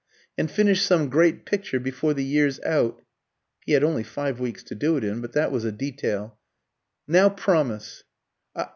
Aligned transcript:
"and 0.35 0.49
finish 0.49 0.81
some 0.81 1.09
great 1.09 1.45
picture 1.45 1.79
before 1.79 2.11
the 2.15 2.23
year's 2.23 2.59
out" 2.61 3.03
(he 3.67 3.73
had 3.73 3.83
only 3.83 4.01
five 4.01 4.39
weeks 4.39 4.63
to 4.63 4.73
do 4.73 4.97
it 4.97 5.03
in, 5.03 5.21
but 5.21 5.33
that 5.33 5.51
was 5.51 5.63
a 5.63 5.71
detail). 5.71 6.39
"Now 7.07 7.29
promise." 7.29 8.03